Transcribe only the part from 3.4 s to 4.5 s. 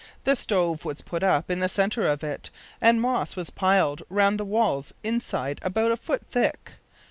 piled round the